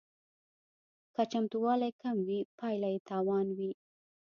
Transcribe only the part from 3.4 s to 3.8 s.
وي